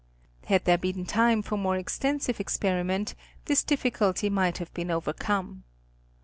Had 0.45 0.65
there 0.65 0.79
been 0.79 1.05
time 1.05 1.43
for 1.43 1.57
more 1.57 1.77
extensive 1.77 2.39
experiment 2.39 3.13
this 3.45 3.63
difficulty 3.63 4.31
might 4.31 4.57
have 4.57 4.73
been 4.73 4.89
overcome. 4.89 5.63